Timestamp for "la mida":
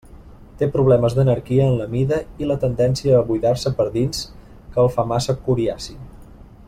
1.81-2.19